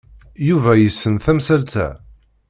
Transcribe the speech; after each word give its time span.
Yuba 0.47 0.71
yessen 0.75 1.15
tamsalt-a. 1.23 1.87